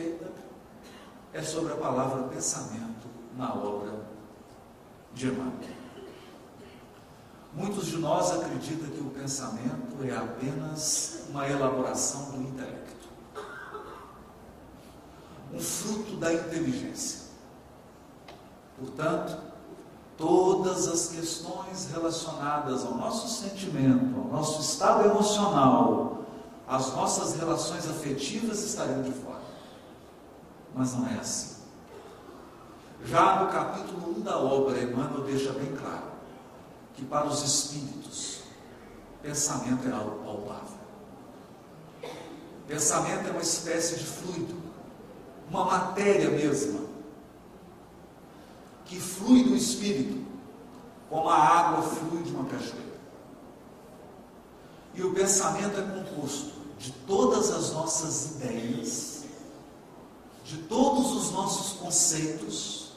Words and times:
feita 0.00 0.30
é 1.32 1.42
sobre 1.42 1.72
a 1.72 1.76
palavra 1.76 2.24
pensamento 2.24 3.08
na 3.36 3.54
obra 3.54 3.92
de 5.14 5.28
Emmanuel. 5.28 5.80
Muitos 7.52 7.86
de 7.86 7.98
nós 7.98 8.30
acreditam 8.32 8.88
que 8.90 9.00
o 9.00 9.10
pensamento 9.10 9.96
é 10.04 10.16
apenas 10.16 11.24
uma 11.28 11.48
elaboração 11.48 12.30
do 12.30 12.42
intelecto, 12.42 13.08
um 15.52 15.60
fruto 15.60 16.16
da 16.16 16.32
inteligência. 16.32 17.30
Portanto, 18.78 19.36
todas 20.16 20.86
as 20.86 21.08
questões 21.08 21.90
relacionadas 21.90 22.84
ao 22.84 22.94
nosso 22.94 23.28
sentimento, 23.42 24.16
ao 24.16 24.28
nosso 24.28 24.60
estado 24.60 25.04
emocional, 25.06 26.24
às 26.68 26.94
nossas 26.94 27.34
relações 27.34 27.88
afetivas 27.88 28.62
estariam 28.62 29.02
de 29.02 29.10
fora. 29.10 29.49
Mas 30.74 30.94
não 30.94 31.06
é 31.08 31.14
assim. 31.14 31.56
Já 33.04 33.42
no 33.42 33.50
capítulo 33.50 34.18
1 34.18 34.20
da 34.20 34.38
obra, 34.38 34.82
Emmanuel 34.82 35.24
deixa 35.24 35.52
bem 35.52 35.74
claro 35.74 36.10
que 36.94 37.04
para 37.04 37.26
os 37.26 37.42
espíritos, 37.42 38.42
pensamento 39.22 39.88
é 39.88 39.92
algo 39.92 40.22
palpável. 40.24 40.80
Pensamento 42.66 43.28
é 43.28 43.30
uma 43.30 43.40
espécie 43.40 43.98
de 43.98 44.04
fluido, 44.04 44.54
uma 45.48 45.64
matéria 45.64 46.30
mesma, 46.30 46.80
que 48.84 49.00
flui 49.00 49.44
do 49.44 49.56
espírito, 49.56 50.24
como 51.08 51.28
a 51.28 51.36
água 51.36 51.82
flui 51.82 52.22
de 52.22 52.30
uma 52.32 52.44
cachoeira. 52.44 52.90
E 54.94 55.02
o 55.02 55.14
pensamento 55.14 55.78
é 55.78 55.82
composto 55.82 56.52
de 56.78 56.92
todas 57.06 57.50
as 57.50 57.72
nossas 57.72 58.32
ideias, 58.32 58.79
de 60.50 60.56
todos 60.62 61.12
os 61.12 61.30
nossos 61.30 61.78
conceitos, 61.78 62.90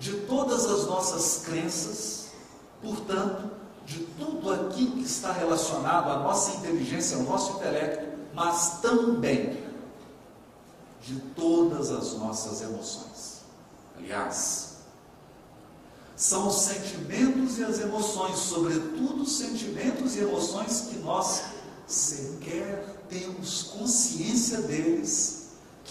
de 0.00 0.12
todas 0.22 0.66
as 0.66 0.86
nossas 0.86 1.44
crenças, 1.44 2.30
portanto, 2.82 3.48
de 3.86 4.00
tudo 4.18 4.52
aquilo 4.52 4.96
que 4.96 5.04
está 5.04 5.30
relacionado 5.30 6.10
à 6.10 6.18
nossa 6.18 6.56
inteligência, 6.56 7.16
ao 7.16 7.22
nosso 7.22 7.58
intelecto, 7.58 8.18
mas 8.34 8.80
também 8.80 9.62
de 11.00 11.20
todas 11.36 11.92
as 11.92 12.14
nossas 12.14 12.60
emoções. 12.60 13.42
Aliás, 13.96 14.78
são 16.16 16.48
os 16.48 16.56
sentimentos 16.56 17.56
e 17.58 17.64
as 17.64 17.78
emoções, 17.78 18.36
sobretudo 18.36 19.22
os 19.22 19.36
sentimentos 19.36 20.16
e 20.16 20.20
emoções 20.20 20.88
que 20.90 20.96
nós 20.98 21.53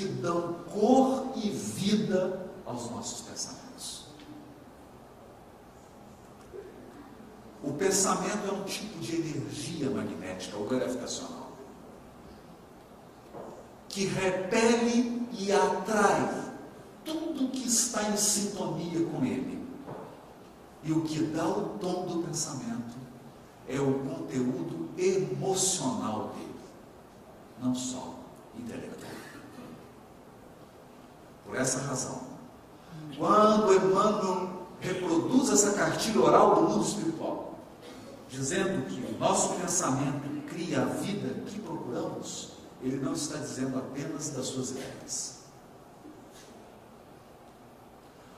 que 0.00 0.08
dão 0.08 0.54
cor 0.72 1.32
e 1.36 1.50
vida 1.50 2.50
aos 2.64 2.90
nossos 2.90 3.20
pensamentos. 3.28 4.06
O 7.62 7.74
pensamento 7.74 8.48
é 8.48 8.52
um 8.52 8.64
tipo 8.64 8.98
de 8.98 9.16
energia 9.16 9.90
magnética 9.90 10.56
ou 10.56 10.66
gravitacional 10.66 11.50
que 13.90 14.06
repele 14.06 15.28
e 15.32 15.52
atrai 15.52 16.54
tudo 17.04 17.48
que 17.48 17.66
está 17.66 18.08
em 18.08 18.16
sintonia 18.16 19.04
com 19.06 19.22
ele. 19.24 19.68
E 20.82 20.92
o 20.92 21.02
que 21.02 21.24
dá 21.24 21.46
o 21.46 21.76
tom 21.78 22.06
do 22.06 22.22
pensamento 22.22 22.96
é 23.68 23.78
o 23.78 23.92
conteúdo 23.98 24.88
emocional 24.96 26.28
dele, 26.28 26.60
não 27.60 27.74
só 27.74 28.14
intelectual. 28.56 29.29
Por 31.50 31.58
essa 31.58 31.80
razão, 31.80 32.22
quando 33.18 33.74
Emmanuel 33.74 34.68
reproduz 34.78 35.50
essa 35.50 35.72
cartilha 35.72 36.20
oral 36.20 36.54
do 36.54 36.70
mundo 36.70 36.86
espiritual, 36.86 37.58
dizendo 38.28 38.86
que 38.86 39.12
o 39.12 39.18
nosso 39.18 39.54
pensamento 39.54 40.46
cria 40.46 40.82
a 40.82 40.84
vida 40.84 41.42
que 41.44 41.58
procuramos, 41.58 42.52
ele 42.80 42.98
não 42.98 43.14
está 43.14 43.36
dizendo 43.38 43.78
apenas 43.80 44.30
das 44.30 44.46
suas 44.46 44.70
ideias. 44.70 45.40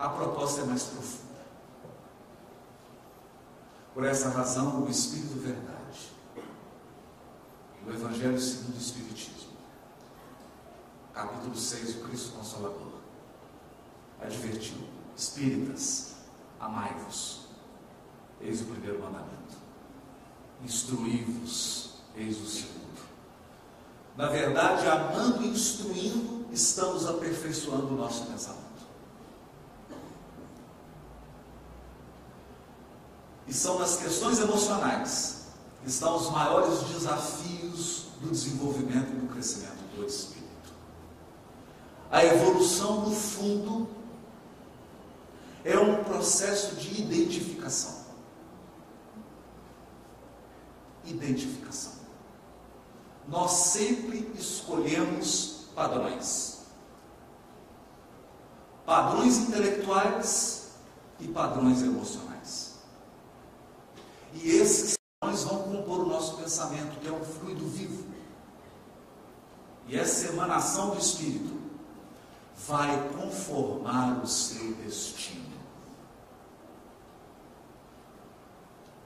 A 0.00 0.08
proposta 0.08 0.62
é 0.62 0.64
mais 0.64 0.82
profunda. 0.82 1.46
Por 3.94 4.04
essa 4.04 4.30
razão, 4.30 4.82
o 4.82 4.90
Espírito 4.90 5.38
Verdade, 5.38 6.10
o 7.86 7.90
Evangelho 7.90 8.38
segundo 8.40 8.74
o 8.74 8.80
Espiritismo, 8.80 9.55
capítulo 11.16 11.56
6, 11.56 11.96
o 11.96 12.00
Cristo 12.00 12.32
Consolador, 12.32 12.92
advertiu: 14.20 14.76
Espíritas, 15.16 16.16
amai-vos, 16.60 17.46
eis 18.38 18.60
o 18.60 18.66
primeiro 18.66 19.00
mandamento, 19.00 19.56
instruí-vos, 20.62 21.94
eis 22.14 22.38
o 22.38 22.46
segundo. 22.46 22.76
Na 24.14 24.28
verdade, 24.28 24.86
amando 24.86 25.42
e 25.42 25.48
instruindo, 25.48 26.46
estamos 26.52 27.06
aperfeiçoando 27.06 27.94
o 27.94 27.96
nosso 27.96 28.26
pensamento. 28.26 28.66
E 33.46 33.54
são 33.54 33.78
nas 33.78 33.96
questões 33.96 34.38
emocionais 34.38 35.46
que 35.82 35.88
estão 35.88 36.16
os 36.16 36.30
maiores 36.30 36.80
desafios 36.88 38.06
do 38.20 38.30
desenvolvimento 38.30 39.12
e 39.12 39.20
do 39.20 39.32
crescimento 39.32 39.76
do 39.94 40.04
espírito. 40.04 40.35
A 42.10 42.24
evolução, 42.24 43.00
no 43.00 43.10
fundo, 43.10 43.88
é 45.64 45.78
um 45.78 46.04
processo 46.04 46.76
de 46.76 47.02
identificação. 47.02 48.06
Identificação. 51.04 51.92
Nós 53.26 53.50
sempre 53.50 54.30
escolhemos 54.38 55.66
padrões. 55.74 56.60
Padrões 58.84 59.38
intelectuais 59.38 60.70
e 61.18 61.26
padrões 61.26 61.82
emocionais. 61.82 62.76
E 64.32 64.48
esses 64.48 64.96
padrões 65.18 65.42
vão 65.42 65.62
compor 65.64 66.00
o 66.00 66.06
nosso 66.06 66.36
pensamento, 66.36 67.00
que 67.00 67.08
é 67.08 67.12
um 67.12 67.24
fluido 67.24 67.66
vivo. 67.66 68.04
E 69.88 69.98
essa 69.98 70.28
emanação 70.28 70.90
do 70.90 70.98
Espírito 70.98 71.55
vai 72.66 73.08
conformar 73.10 74.20
o 74.22 74.26
seu 74.26 74.74
destino. 74.74 75.56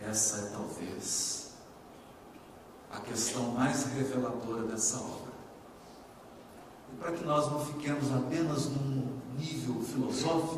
Essa 0.00 0.38
é 0.38 0.50
talvez 0.50 1.54
a 2.90 3.00
questão 3.00 3.50
mais 3.52 3.84
reveladora 3.94 4.62
dessa 4.66 4.98
obra. 4.98 5.32
E 6.92 6.96
para 6.96 7.12
que 7.12 7.24
nós 7.24 7.50
não 7.50 7.64
fiquemos 7.64 8.12
apenas 8.12 8.66
num 8.66 9.20
nível 9.36 9.82
filosófico, 9.82 10.54